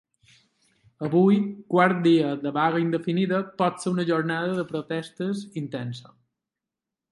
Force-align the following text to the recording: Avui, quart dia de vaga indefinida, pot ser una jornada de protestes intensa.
Avui, 1.07 1.35
quart 1.73 1.99
dia 2.07 2.31
de 2.45 2.53
vaga 2.55 2.81
indefinida, 2.85 3.43
pot 3.61 3.79
ser 3.85 3.93
una 3.93 4.07
jornada 4.13 4.59
de 4.63 4.67
protestes 4.75 5.47
intensa. 5.65 6.19